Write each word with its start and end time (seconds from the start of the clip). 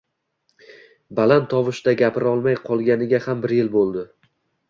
Baland 1.19 1.45
tovushda 1.51 1.93
gapirolmay 2.01 2.57
qolganiga 2.71 3.23
ham 3.29 3.45
bir 3.47 3.57
yil 3.59 3.73
boʻldi. 3.79 4.07